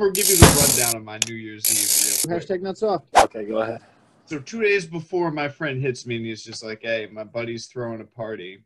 [0.00, 2.30] gonna give you the rundown of my New Year's Eve.
[2.30, 2.48] real quick.
[2.48, 3.02] Hashtag nuts off.
[3.16, 3.80] Okay, go ahead.
[4.26, 7.66] So two days before my friend hits me and he's just like, Hey, my buddy's
[7.66, 8.64] throwing a party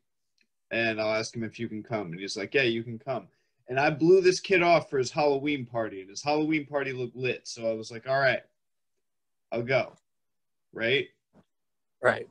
[0.70, 2.08] and I'll ask him if you can come.
[2.12, 3.28] And he's like, Yeah, you can come.
[3.68, 7.16] And I blew this kid off for his Halloween party, and his Halloween party looked
[7.16, 7.48] lit.
[7.48, 8.42] So I was like, All right,
[9.52, 9.94] I'll go.
[10.72, 11.08] Right?
[12.02, 12.28] Right.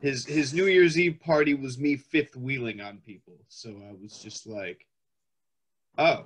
[0.00, 3.34] His his New Year's Eve party was me fifth wheeling on people.
[3.48, 4.86] So I was just like,
[5.98, 6.24] Oh.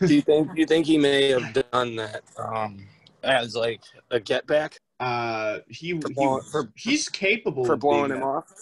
[0.00, 2.86] Do you think do you think he may have done that um
[3.22, 7.92] as like a get back Uh he, For he for- he's capable for of being
[7.94, 8.52] blowing him that- off?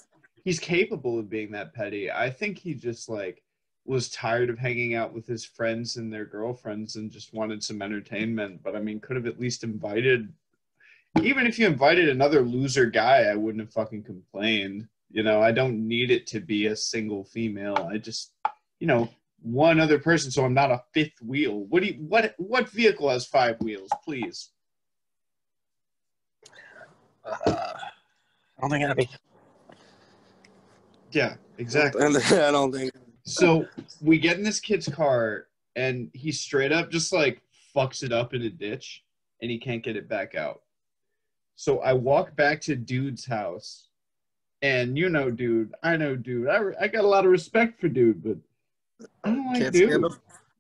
[0.44, 2.10] he's capable of being that petty.
[2.10, 3.42] I think he just like
[3.86, 7.82] was tired of hanging out with his friends and their girlfriends and just wanted some
[7.82, 8.62] entertainment.
[8.62, 10.32] But I mean, could have at least invited.
[11.22, 14.86] Even if you invited another loser guy, I wouldn't have fucking complained.
[15.10, 17.88] You know, I don't need it to be a single female.
[17.90, 18.32] I just,
[18.78, 19.08] you know,
[19.42, 21.64] one other person, so I'm not a fifth wheel.
[21.68, 23.88] What do you, what what vehicle has five wheels?
[24.04, 24.50] Please.
[27.24, 29.08] Uh, I don't think any.
[31.12, 32.02] Yeah, exactly.
[32.04, 32.92] I don't think.
[33.24, 33.66] So
[34.00, 37.42] we get in this kid's car, and he straight up just like
[37.74, 39.04] fucks it up in a ditch,
[39.40, 40.62] and he can't get it back out.
[41.56, 43.88] So I walk back to dude's house,
[44.62, 47.88] and you know, dude, I know, dude, I, I got a lot of respect for
[47.88, 48.36] dude, but
[49.24, 49.88] I don't like Can't dude.
[49.90, 50.12] stand him.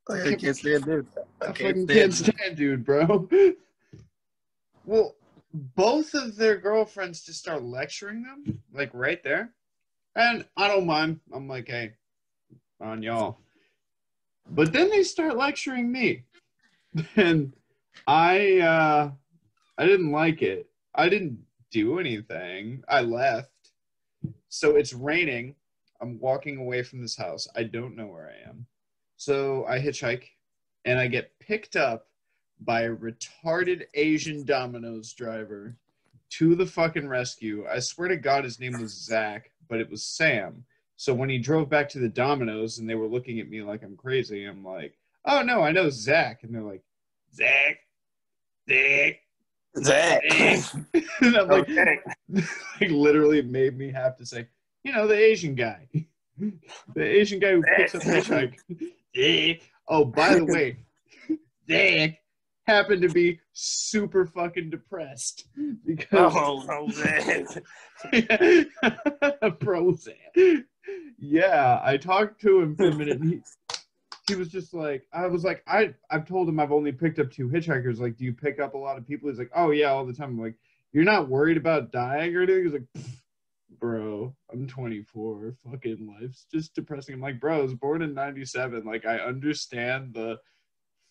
[0.08, 1.06] I can't stand dude.
[1.16, 2.36] I I fucking can't can't stand.
[2.38, 3.28] stand dude, bro.
[4.84, 5.14] well,
[5.52, 9.52] both of their girlfriends just start lecturing them, like right there.
[10.16, 11.20] And I don't mind.
[11.32, 11.92] I'm like, hey,
[12.80, 13.38] on y'all.
[14.50, 16.24] But then they start lecturing me.
[17.16, 17.52] And
[18.08, 19.10] I uh
[19.78, 20.68] I didn't like it.
[20.94, 21.38] I didn't
[21.70, 22.82] do anything.
[22.88, 23.52] I left.
[24.48, 25.54] So it's raining.
[26.00, 27.48] I'm walking away from this house.
[27.56, 28.66] I don't know where I am.
[29.16, 30.24] So I hitchhike
[30.84, 32.06] and I get picked up
[32.60, 35.76] by a retarded Asian Domino's driver
[36.30, 37.66] to the fucking rescue.
[37.70, 40.64] I swear to God, his name was Zach, but it was Sam.
[40.96, 43.82] So when he drove back to the Domino's and they were looking at me like
[43.82, 46.42] I'm crazy, I'm like, oh no, I know Zach.
[46.42, 46.82] And they're like,
[47.34, 47.78] Zach,
[48.68, 49.20] Zach,
[49.78, 50.22] Zach.
[51.22, 51.68] And I'm like,
[52.28, 54.46] like literally made me have to say,
[54.84, 55.88] you know, the Asian guy.
[56.38, 58.56] the Asian guy who picks up hitchhike.
[59.92, 60.76] Oh, by the way,
[61.68, 62.16] Zach
[62.68, 65.48] happened to be super fucking depressed
[65.84, 66.88] because Oh.
[69.60, 70.64] Prozac.
[71.18, 73.20] Yeah, I talked to him for a minute.
[73.20, 73.40] And he,
[74.28, 77.30] he was just like, I was like, I, I've told him I've only picked up
[77.32, 77.98] two hitchhikers.
[77.98, 79.28] Like, do you pick up a lot of people?
[79.28, 80.30] He's like, oh yeah, all the time.
[80.30, 80.54] I'm like,
[80.92, 82.64] you're not worried about dying or anything?
[82.64, 83.20] He's like, "Pfft,
[83.78, 85.54] bro, I'm 24.
[85.70, 87.14] Fucking life's just depressing.
[87.14, 88.84] I'm like, bro, I was born in 97.
[88.84, 90.38] Like, I understand the,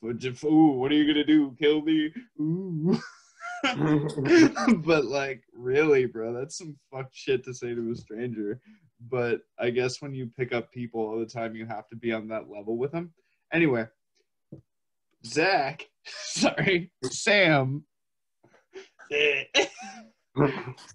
[0.04, 1.56] ooh, what are you gonna do?
[1.60, 2.12] Kill me?
[2.40, 3.00] Ooh.
[4.84, 8.62] but like really bro that's some fucked shit to say to a stranger
[9.10, 12.14] but i guess when you pick up people all the time you have to be
[12.14, 13.12] on that level with them
[13.52, 13.86] anyway
[15.26, 17.84] zach sorry sam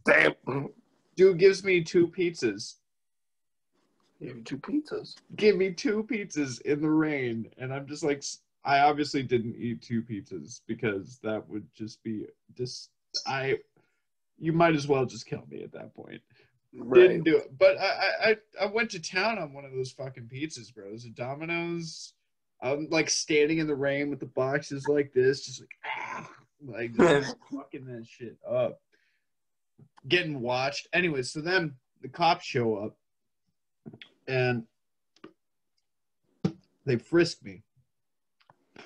[0.06, 0.34] Damn.
[1.16, 2.76] dude gives me two pizzas
[4.20, 5.14] You have two pizzas.
[5.36, 8.22] give me two pizzas in the rain and i'm just like
[8.66, 12.26] I obviously didn't eat two pizzas because that would just be
[12.56, 12.90] just
[13.26, 13.58] i
[14.38, 16.22] you might as well just kill me at that point
[16.92, 17.56] didn't do it.
[17.58, 20.92] But I, I I I went to town on one of those fucking pizzas, bro.
[20.92, 22.14] A Domino's.
[22.60, 26.30] I'm like standing in the rain with the boxes like this, just like ah,
[26.64, 28.80] like just fucking that shit up.
[30.08, 30.88] Getting watched.
[30.92, 32.96] Anyway, so then the cops show up
[34.28, 34.64] and
[36.84, 37.62] they frisk me.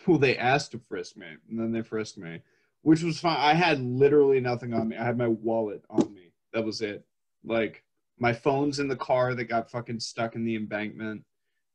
[0.06, 2.40] Well, they asked to frisk me, and then they frisked me,
[2.82, 3.36] which was fine.
[3.36, 4.96] I had literally nothing on me.
[4.96, 6.32] I had my wallet on me.
[6.52, 7.04] That was it.
[7.44, 7.82] Like
[8.18, 11.24] my phone's in the car that got fucking stuck in the embankment.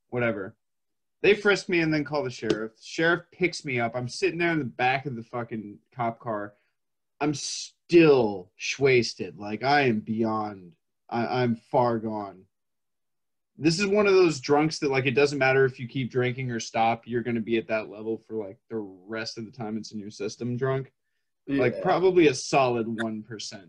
[0.10, 0.56] Whatever.
[1.22, 2.76] They frisk me and then call the sheriff.
[2.76, 3.96] The Sheriff picks me up.
[3.96, 6.54] I'm sitting there in the back of the fucking cop car.
[7.24, 9.38] I'm still wasted.
[9.38, 10.74] Like I am beyond.
[11.10, 12.44] I, I'm far gone.
[13.58, 16.52] This is one of those drunks that like it doesn't matter if you keep drinking
[16.52, 17.04] or stop.
[17.06, 20.00] You're gonna be at that level for like the rest of the time it's in
[20.00, 20.58] your system.
[20.58, 20.92] Drunk
[21.48, 23.64] like probably a solid 1%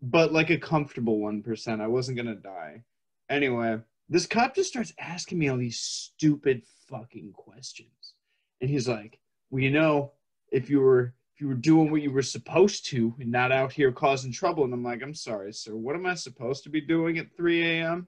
[0.00, 2.82] but like a comfortable 1% i wasn't gonna die
[3.28, 3.78] anyway
[4.08, 8.14] this cop just starts asking me all these stupid fucking questions
[8.60, 9.18] and he's like
[9.50, 10.12] well you know
[10.50, 13.92] if you were you were doing what you were supposed to and not out here
[13.92, 17.18] causing trouble and i'm like i'm sorry sir what am i supposed to be doing
[17.18, 18.06] at 3 a.m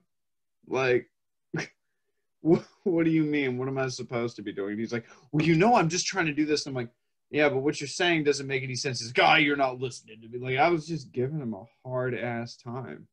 [0.67, 1.09] like
[2.41, 3.57] what, what do you mean?
[3.57, 4.77] What am I supposed to be doing?
[4.77, 6.65] He's like, well, you know, I'm just trying to do this.
[6.65, 6.89] I'm like,
[7.29, 8.99] yeah, but what you're saying doesn't make any sense.
[8.99, 10.37] He's guy, you're not listening to me.
[10.37, 13.07] Like I was just giving him a hard ass time,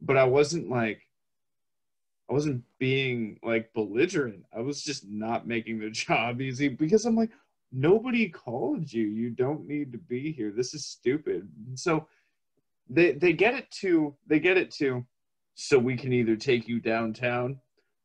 [0.00, 1.06] but I wasn't like,
[2.28, 4.44] I wasn't being like belligerent.
[4.54, 7.30] I was just not making the job easy because I'm like,
[7.72, 9.04] nobody called you.
[9.04, 10.52] You don't need to be here.
[10.54, 11.48] This is stupid.
[11.74, 12.06] So
[12.88, 15.04] they they get it to they get it to
[15.54, 17.58] so we can either take you downtown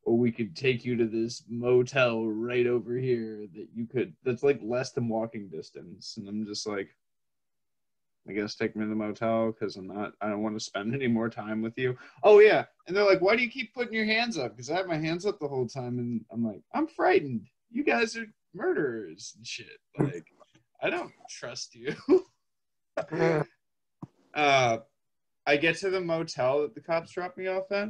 [0.04, 4.44] or we could take you to this motel right over here that you could that's
[4.44, 6.90] like less than walking distance and i'm just like
[8.30, 10.94] i guess take me to the motel because i'm not i don't want to spend
[10.94, 13.94] any more time with you oh yeah and they're like why do you keep putting
[13.94, 16.62] your hands up because i have my hands up the whole time and i'm like
[16.74, 18.28] i'm frightened you guys are
[18.58, 20.26] murderers and shit like
[20.82, 21.96] i don't trust you
[24.34, 24.78] uh
[25.46, 27.90] i get to the motel that the cops dropped me off at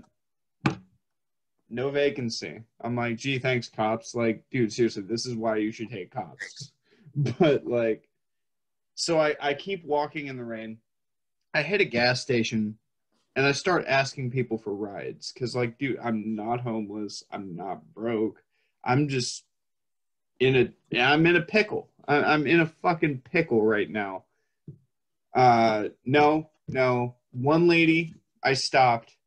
[1.69, 2.61] no vacancy.
[2.81, 4.15] I'm like, gee, thanks, cops.
[4.15, 6.71] Like, dude, seriously, this is why you should hate cops.
[7.39, 8.07] but like,
[8.95, 10.77] so I, I keep walking in the rain.
[11.53, 12.77] I hit a gas station
[13.35, 17.23] and I start asking people for rides because, like, dude, I'm not homeless.
[17.31, 18.41] I'm not broke.
[18.83, 19.43] I'm just
[20.39, 21.89] in a, I'm in a pickle.
[22.07, 24.23] I, I'm in a fucking pickle right now.
[25.35, 27.15] Uh, no, no.
[27.31, 29.17] One lady, I stopped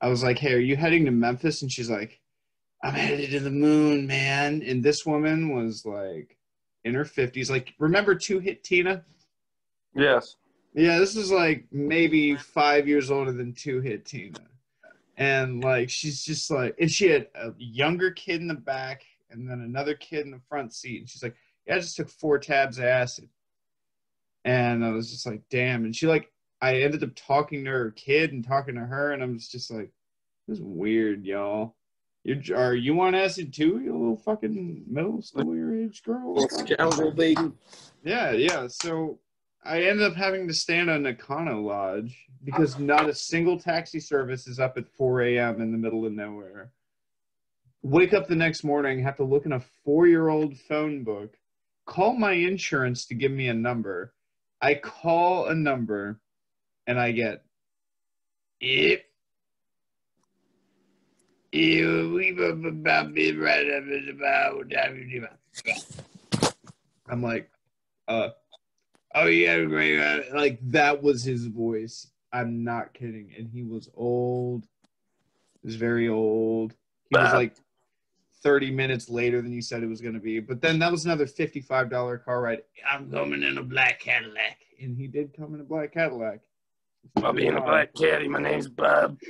[0.00, 2.20] I was like, "Hey, are you heading to Memphis?" And she's like,
[2.82, 6.36] "I'm headed to the moon, man." And this woman was like
[6.84, 7.50] in her 50s.
[7.50, 9.04] Like, remember Two Hit Tina?
[9.94, 10.36] Yes.
[10.72, 14.38] Yeah, this is like maybe five years older than Two Hit Tina.
[15.16, 19.48] And like, she's just like, and she had a younger kid in the back and
[19.48, 21.00] then another kid in the front seat.
[21.00, 21.36] And she's like,
[21.66, 23.28] Yeah, I just took four tabs of acid.
[24.44, 25.84] And I was just like, Damn.
[25.84, 26.32] And she like
[26.62, 29.90] I ended up talking to her kid and talking to her, and I'm just like,
[30.46, 31.74] this is weird, y'all.
[32.22, 36.46] You are you on acid too, you little fucking middle school your age girl?
[36.50, 37.50] Scoundrel baby.
[38.04, 38.66] Yeah, yeah.
[38.66, 39.18] So
[39.64, 44.46] I ended up having to stand on Nakano Lodge because not a single taxi service
[44.46, 45.62] is up at 4 a.m.
[45.62, 46.72] in the middle of nowhere.
[47.82, 51.36] Wake up the next morning, have to look in a four year old phone book,
[51.86, 54.12] call my insurance to give me a number.
[54.60, 56.20] I call a number
[56.86, 57.42] and I get
[58.60, 59.00] if
[67.08, 67.50] I'm like,
[68.06, 68.28] uh,
[69.14, 70.32] oh yeah, great.
[70.32, 72.10] Like that was his voice.
[72.32, 73.32] I'm not kidding.
[73.36, 74.64] And he was old.
[75.60, 76.74] He was very old.
[77.08, 77.56] He was like
[78.42, 80.40] 30 minutes later than you said it was going to be.
[80.40, 82.62] But then that was another $55 car ride.
[82.90, 84.58] I'm coming in a black Cadillac.
[84.80, 86.40] And he did come in a black Cadillac.
[87.16, 88.28] I'll be in a black caddy.
[88.28, 89.18] My name's Bob.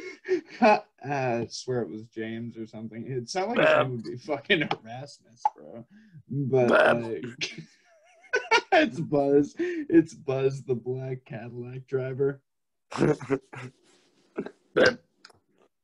[0.61, 3.07] Uh, I swear it was James or something.
[3.07, 3.87] It sounded like Bob.
[3.87, 5.87] it would be fucking Erasmus, bro.
[6.29, 7.25] But like,
[8.73, 9.55] it's Buzz.
[9.59, 12.43] It's Buzz, the black Cadillac driver.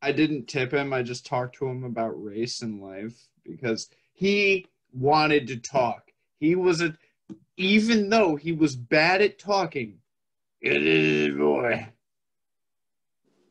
[0.07, 0.93] I didn't tip him.
[0.93, 6.13] I just talked to him about race and life because he wanted to talk.
[6.39, 6.97] He was a,
[7.57, 9.99] even though he was bad at talking,
[10.61, 11.89] it is boy.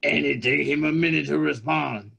[0.02, 2.12] And it took him a minute to respond.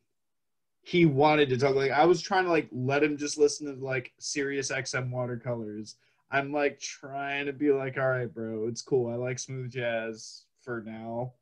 [0.82, 3.82] He wanted to talk like I was trying to like let him just listen to
[3.82, 5.94] like Sirius XM watercolors.
[6.30, 9.10] I'm like trying to be like, all right, bro, it's cool.
[9.10, 11.32] I like smooth jazz for now.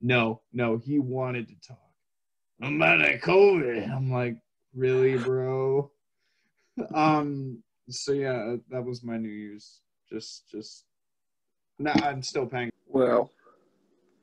[0.00, 1.83] No, no, he wanted to talk.
[2.62, 3.90] I'm about that COVID.
[3.90, 4.36] I'm like,
[4.74, 5.90] really, bro?
[6.94, 9.80] um, so yeah, that was my New Year's.
[10.08, 10.84] Just just
[11.78, 12.70] no, I'm still paying.
[12.86, 13.30] Well,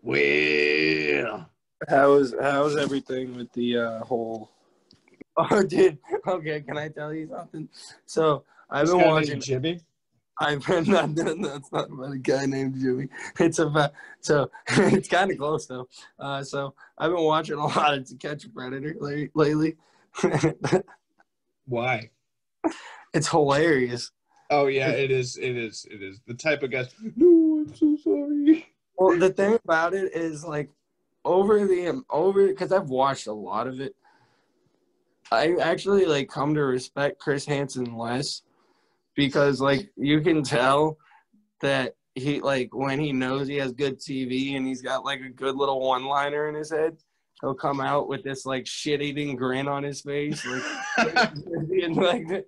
[0.02, 1.50] well,
[1.90, 4.52] how's how's everything with the uh, whole?
[5.38, 5.98] Oh, dude.
[6.28, 7.70] Okay, can I tell you something?
[8.06, 9.80] So I've been watching Jimmy.
[10.42, 11.16] I've been not.
[11.16, 13.10] That's not about a guy named Jimmy.
[13.40, 15.88] It's about so it's kind of close though.
[16.20, 19.78] Uh, so I've been watching a lot of To Catch a Predator lately.
[21.68, 22.10] Why?
[23.14, 24.12] It's hilarious.
[24.50, 25.38] Oh yeah, it is.
[25.38, 25.86] It is.
[25.92, 26.90] It is the type of guys.
[27.16, 28.68] No, I'm so sorry.
[28.98, 30.70] Well, the thing about it is like
[31.24, 33.96] over the over because I've watched a lot of it.
[35.32, 38.42] I actually like come to respect Chris Hansen less
[39.16, 40.98] because like you can tell
[41.62, 45.30] that he like when he knows he has good TV and he's got like a
[45.30, 46.98] good little one liner in his head,
[47.42, 50.46] he'll come out with this like shit eating grin on his face,
[50.98, 51.34] like
[51.70, 52.46] being like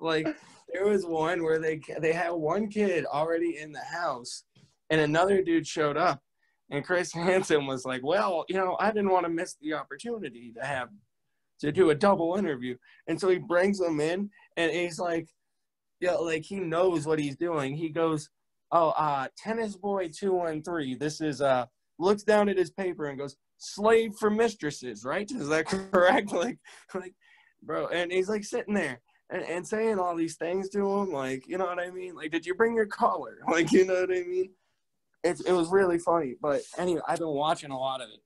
[0.00, 0.26] like
[0.72, 4.44] there was one where they they had one kid already in the house,
[4.90, 6.22] and another dude showed up,
[6.70, 10.52] and Chris Hansen was like, "Well, you know, I didn't want to miss the opportunity
[10.56, 10.88] to have
[11.60, 12.76] to do a double interview.
[13.06, 15.28] And so he brings them in and he's like,
[16.00, 17.74] yeah, like he knows what he's doing.
[17.74, 18.28] He goes,
[18.70, 20.94] Oh, uh, tennis boy two one three.
[20.94, 21.66] This is uh
[21.98, 25.30] looks down at his paper and goes, Slave for mistresses, right?
[25.30, 26.32] Is that correct?
[26.32, 26.58] like
[26.94, 27.14] like
[27.62, 29.00] bro, and he's like sitting there
[29.30, 32.14] and, and saying all these things to him, like, you know what I mean?
[32.14, 33.38] Like, did you bring your collar?
[33.50, 34.50] Like, you know what I mean?
[35.24, 36.36] It, it was really funny.
[36.40, 38.20] But anyway, I've been watching a lot of it.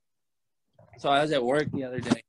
[0.98, 2.22] So I was at work the other day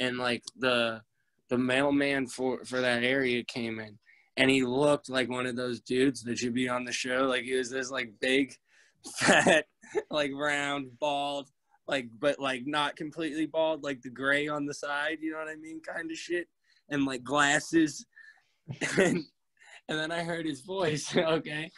[0.00, 1.00] and like the
[1.48, 3.98] the mailman for for that area came in
[4.38, 7.24] and he looked like one of those dudes that should be on the show.
[7.24, 8.54] Like he was this like big
[9.18, 9.66] fat
[10.10, 11.48] like round bald
[11.86, 15.48] like but like not completely bald like the gray on the side you know what
[15.48, 16.48] i mean kind of shit
[16.90, 18.04] and like glasses.
[18.98, 19.24] And
[19.88, 21.70] and then i heard his voice okay?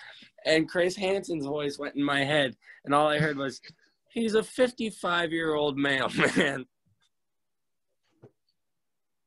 [0.44, 3.60] And chris hansen's voice went in my head and all i heard was
[4.08, 6.64] he's a 55 year old male man.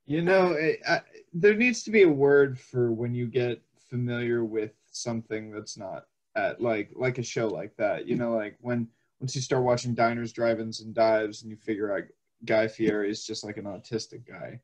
[0.05, 0.53] You know,
[0.85, 0.99] I,
[1.33, 6.05] there needs to be a word for when you get familiar with something that's not
[6.35, 8.07] at like like a show like that.
[8.07, 8.87] You know, like when
[9.19, 12.03] once you start watching diners, drive-ins, and dives, and you figure out
[12.45, 14.59] Guy Fieri is just like an autistic guy.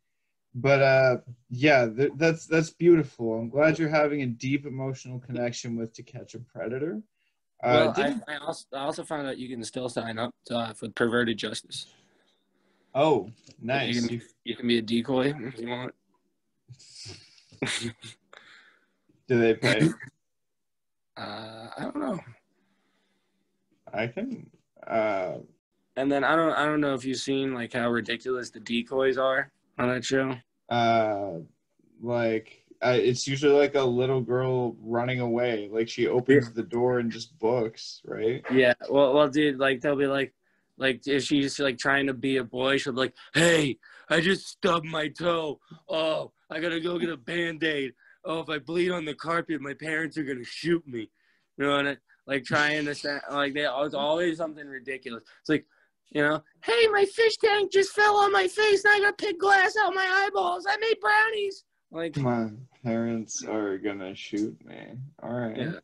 [0.56, 1.18] But uh,
[1.50, 3.36] yeah, th- that's that's beautiful.
[3.36, 7.02] I'm glad you're having a deep emotional connection with To Catch a Predator.
[7.64, 7.94] well, Uh,
[8.28, 10.90] I, I, also, I also found out you can still sign up to, uh, for
[10.90, 11.86] perverted justice.
[12.96, 14.08] oh, You nice.
[14.08, 15.94] can, you can be a decoy if you want.
[19.28, 19.90] Do they pay?
[21.18, 22.18] Uh, I don't know.
[23.94, 24.50] I can.
[24.88, 25.40] Uh,
[25.98, 29.18] And then I don't I don't know if you've seen like how ridiculous the decoys
[29.18, 30.34] are on that show.
[30.70, 31.32] uh,
[32.02, 35.68] like I, it's usually like a little girl running away.
[35.70, 38.42] Like she opens the door and just books, right?
[38.50, 38.76] Yeah.
[38.90, 40.34] Well, well, dude, like they'll be like,
[40.80, 43.78] like if she's like trying to be a boy, she'll be like, "Hey,
[44.10, 45.60] I just stubbed my toe.
[45.88, 47.94] Oh, I gotta go get a band aid.
[48.26, 51.12] Oh, if I bleed on the carpet, my parents are gonna shoot me."
[51.58, 55.24] You know, and like trying to sound like they it's always something ridiculous.
[55.42, 55.66] It's like,
[56.12, 59.38] you know, hey, my fish tank just fell on my face, and I got pig
[59.38, 60.66] glass out my eyeballs.
[60.68, 61.66] I made brownies.
[61.92, 62.52] Like, My
[62.84, 64.80] parents are gonna shoot me.
[65.22, 65.58] All right.
[65.58, 65.80] Yeah.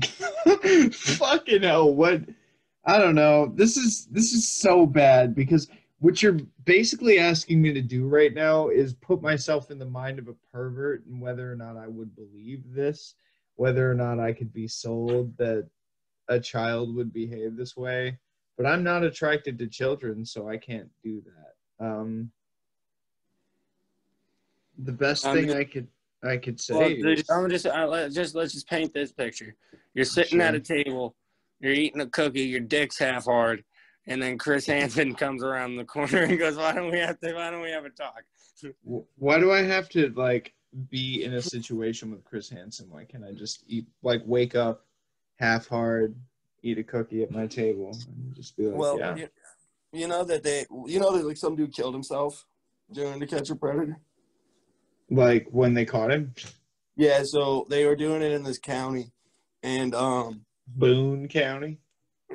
[0.92, 1.92] Fucking hell!
[1.94, 2.22] What?
[2.86, 3.52] I don't know.
[3.54, 5.68] This is this is so bad because
[6.00, 10.18] what you're basically asking me to do right now is put myself in the mind
[10.18, 13.14] of a pervert and whether or not I would believe this,
[13.56, 15.66] whether or not I could be sold that
[16.28, 18.18] a child would behave this way.
[18.58, 21.84] But I'm not attracted to children, so I can't do that.
[21.86, 22.30] Um,
[24.78, 25.88] the best Um, thing I could
[26.22, 29.54] I could say Well, dude, I'm just, uh, let- just let's just paint this picture.
[29.92, 31.14] You're sitting at a table,
[31.64, 33.64] you're eating a cookie, your dick's half hard,
[34.06, 37.34] and then Chris Hansen comes around the corner and goes, "Why don't we have to?
[37.34, 38.22] Why don't we have a talk?"
[39.16, 40.54] Why do I have to like
[40.90, 42.88] be in a situation with Chris Hansen?
[42.88, 44.86] Why can't I just eat like wake up
[45.36, 46.14] half hard,
[46.62, 49.28] eat a cookie at my table, and just be like, Well, yeah, you,
[49.92, 52.46] you know that they, you know that like some dude killed himself
[52.92, 53.98] doing the Catch a Predator.
[55.10, 56.34] like when they caught him,
[56.96, 59.12] Yeah, so they were doing it in this county,
[59.62, 61.78] and um, Boone County.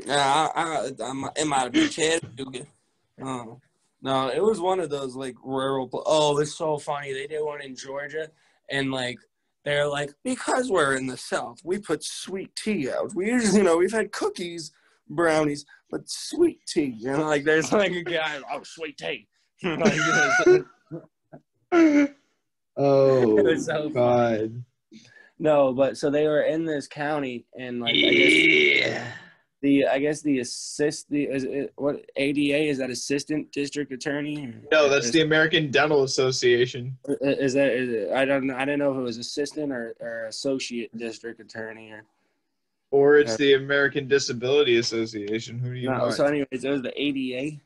[0.08, 2.66] I, I, I'm, it might have been Chattanooga.
[3.22, 3.60] Um,
[4.02, 5.90] no, it was one of those like rural.
[5.90, 7.12] pl- Oh, it's so funny.
[7.12, 8.32] They did one in Georgia,
[8.70, 9.20] and like
[9.66, 13.14] they're like because we're in the South, we put sweet tea out.
[13.14, 14.72] We usually, you know, we've had cookies,
[15.10, 16.96] brownies, but sweet tea.
[16.98, 19.28] You know, like there's like a guy, oh, sweet tea.
[19.64, 20.00] like,
[22.78, 24.64] oh It was so God!
[25.40, 29.02] No, but so they were in this county, and like I guess
[29.62, 34.54] the I guess the assist the is it, what ADA is that assistant district attorney?
[34.72, 36.98] No, that's the American Dental Association.
[37.22, 40.26] Is that is it, I don't I didn't know if it was assistant or, or
[40.28, 42.04] associate district attorney or
[42.92, 43.38] Or it's Yeah.
[43.38, 45.60] the American Disability Association.
[45.60, 46.10] Who do you no.
[46.10, 47.58] So anyways, it was the ADA,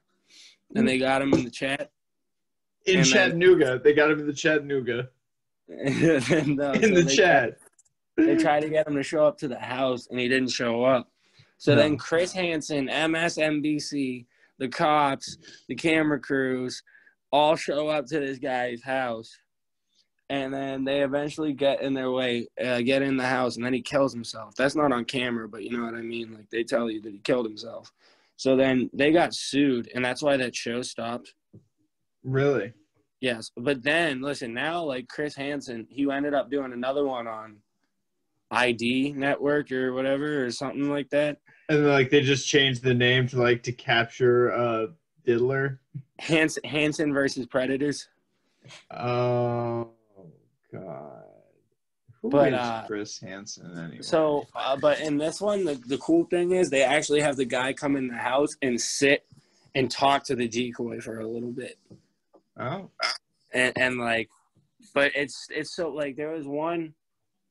[0.75, 1.91] and they got him in the chat.
[2.85, 5.09] in then- Chattanooga, they got him in the Chattanooga
[5.71, 7.57] uh, in so the chat.
[8.17, 10.83] They tried to get him to show up to the house and he didn't show
[10.83, 11.09] up.
[11.57, 11.81] So No.
[11.81, 14.25] then Chris Hansen, MSNBC,
[14.59, 16.83] the cops, the camera crews
[17.31, 19.37] all show up to this guy's house.
[20.29, 23.73] And then they eventually get in their way, uh, get in the house, and then
[23.73, 24.55] he kills himself.
[24.55, 26.33] That's not on camera, but you know what I mean?
[26.33, 27.91] Like they tell you that he killed himself.
[28.35, 31.33] So then they got sued, and that's why that show stopped.
[32.23, 32.73] Really?
[33.21, 37.57] Yes, but then listen now, like Chris Hansen, he ended up doing another one on
[38.51, 41.37] ID Network or whatever or something like that.
[41.69, 44.87] And like they just changed the name to like to capture uh
[45.25, 45.79] Diddler.
[46.19, 48.07] Hans Hansen versus Predators.
[48.91, 49.89] Oh
[50.71, 51.23] God.
[52.21, 54.01] Who But, is uh, Chris Hansen anyway?
[54.01, 57.43] So, uh, but in this one, the, the cool thing is they actually have the
[57.43, 59.25] guy come in the house and sit
[59.75, 61.77] and talk to the decoy for a little bit,
[62.57, 62.89] oh,
[63.53, 64.29] and and like,
[64.93, 66.93] but it's it's so like there was one,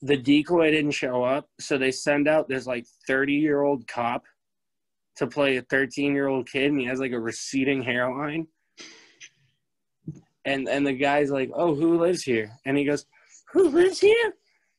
[0.02, 4.24] the decoy didn't show up, so they send out this like thirty year old cop
[5.16, 8.48] to play a thirteen year old kid, and he has like a receding hairline.
[10.44, 13.06] And and the guy's like, "Oh, who lives here?" And he goes,
[13.52, 14.34] "Who lives here?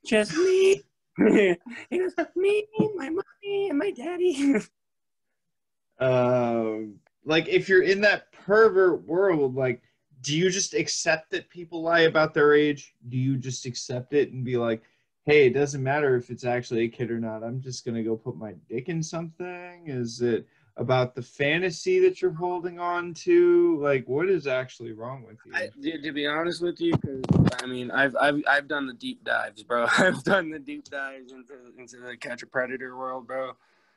[0.06, 0.84] Just me."
[1.18, 1.58] he
[1.98, 4.56] goes, "Me, my mommy, and my daddy."
[6.00, 9.82] um, like if you're in that pervert world, like,
[10.20, 12.94] do you just accept that people lie about their age?
[13.08, 14.84] Do you just accept it and be like,
[15.26, 17.44] hey, it doesn't matter if it's actually a kid or not.
[17.44, 19.84] I'm just gonna go put my dick in something.
[19.88, 23.80] Is it about the fantasy that you're holding on to?
[23.82, 25.54] Like, what is actually wrong with you?
[25.54, 27.22] I, to, to be honest with you, because
[27.62, 29.88] I mean, I've, I've I've done the deep dives, bro.
[29.98, 33.52] I've done the deep dives into into the catch a predator world, bro.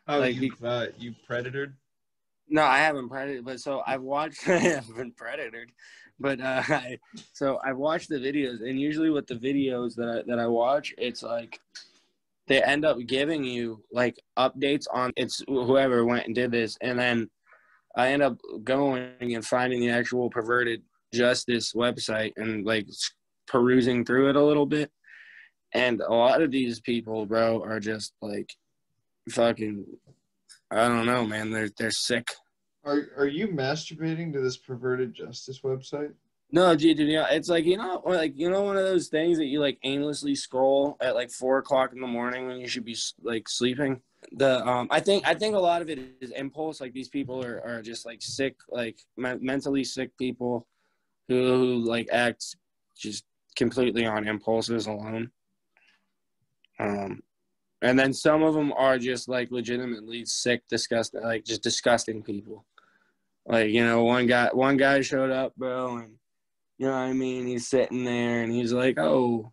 [0.08, 1.72] oh, like, you uh, you predatored.
[2.48, 4.48] No, I haven't predated, but so I've watched.
[4.48, 5.70] I haven't predatored,
[6.18, 6.98] but uh, I,
[7.32, 10.94] so I've watched the videos, and usually with the videos that I, that I watch,
[10.98, 11.60] it's like
[12.48, 16.98] they end up giving you like updates on it's whoever went and did this, and
[16.98, 17.28] then
[17.96, 20.82] I end up going and finding the actual perverted
[21.14, 22.86] justice website and like
[23.46, 24.90] perusing through it a little bit,
[25.74, 28.52] and a lot of these people, bro, are just like
[29.30, 29.84] fucking.
[30.68, 31.50] I don't know, man.
[31.50, 32.26] They're they're sick.
[32.86, 36.12] Are are you masturbating to this perverted justice website?
[36.52, 39.46] No, dude, yeah, it's like you know, like you know, one of those things that
[39.46, 42.96] you like aimlessly scroll at like four o'clock in the morning when you should be
[43.20, 44.00] like sleeping.
[44.32, 46.80] The um, I think I think a lot of it is impulse.
[46.80, 50.68] Like these people are are just like sick, like me- mentally sick people
[51.28, 52.54] who, who like act
[52.96, 53.24] just
[53.56, 55.32] completely on impulses alone.
[56.78, 57.22] Um,
[57.82, 62.64] and then some of them are just like legitimately sick, disgusting, like just disgusting people.
[63.46, 66.14] Like you know, one guy one guy showed up, bro, and
[66.78, 67.46] you know what I mean.
[67.46, 69.52] He's sitting there, and he's like, "Oh,"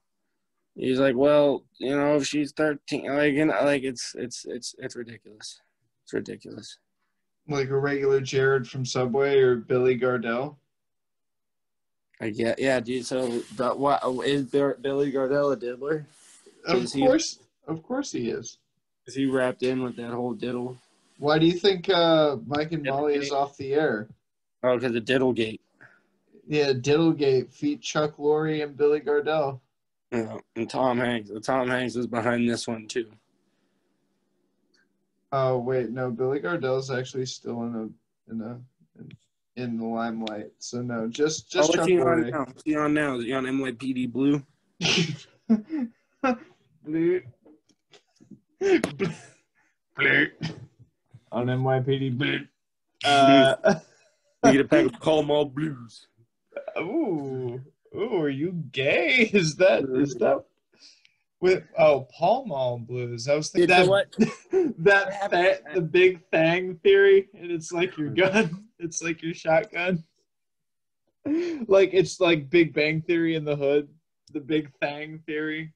[0.75, 4.73] he's like, "Well, you know, if she's 13, like, you know, like it's it's it's
[4.79, 5.59] it's ridiculous.
[6.03, 6.79] It's ridiculous."
[7.47, 10.55] Like a regular Jared from Subway or Billy Gardell?
[12.21, 13.05] I get, yeah, dude.
[13.05, 16.05] So, the, what is Billy Gardell a diddler?
[16.65, 18.57] Of Is he- course, of course he is.
[19.05, 20.77] Is he wrapped in with that whole diddle?
[21.23, 24.09] Why do you think uh, Mike and Molly is off the air?
[24.61, 25.61] Oh, because the diddlegate.
[26.45, 29.61] Yeah, Diddlegate, feat Chuck Lorre and Billy Gardell.
[30.11, 31.31] Yeah, and Tom Hanks.
[31.41, 33.09] Tom Hanks is behind this one too.
[35.31, 38.59] Oh wait, no, Billy Gardell's actually still in a in a
[38.99, 39.11] in,
[39.55, 40.51] in the limelight.
[40.59, 42.31] So no, just oh, just what's Chuck he on Lorre.
[42.31, 42.39] now?
[42.39, 43.15] What's he on now?
[43.15, 44.43] Is he on NYPD Blue?
[46.83, 47.21] Blue.
[49.95, 50.29] Blue.
[51.33, 52.45] On NYPD Blue.
[53.03, 53.55] Uh,
[54.43, 56.07] We get a pack of Call 'em all blues.
[56.77, 57.61] ooh,
[57.95, 59.29] ooh, are you gay?
[59.33, 60.43] Is that is that
[61.39, 63.27] with oh Pall Mall Blues?
[63.29, 64.13] I was thinking so what?
[64.79, 68.65] that that the big fang theory, and it's like your gun.
[68.79, 70.03] It's like your shotgun.
[71.25, 73.87] Like it's like Big Bang Theory in the hood.
[74.33, 75.71] The Big Fang theory.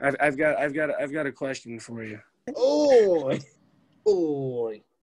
[0.00, 2.18] I've, I've got I've got I've got a question for you.
[2.56, 3.38] Oh,
[4.06, 4.84] oh,